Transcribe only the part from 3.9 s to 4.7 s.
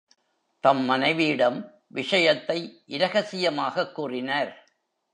கூறினார்.